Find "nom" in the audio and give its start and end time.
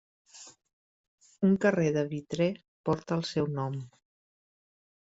3.63-3.81